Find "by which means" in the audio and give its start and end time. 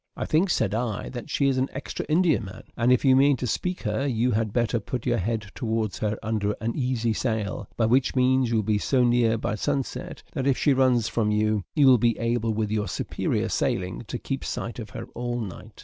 7.77-8.49